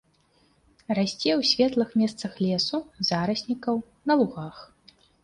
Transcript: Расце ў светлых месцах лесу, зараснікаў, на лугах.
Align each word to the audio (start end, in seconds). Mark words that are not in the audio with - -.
Расце 0.97 1.31
ў 1.39 1.41
светлых 1.49 1.89
месцах 2.03 2.33
лесу, 2.45 2.79
зараснікаў, 3.11 3.75
на 4.11 4.17
лугах. 4.23 4.55